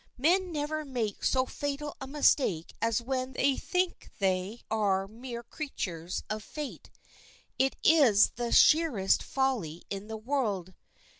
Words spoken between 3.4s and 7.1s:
think they are mere creatures of fate;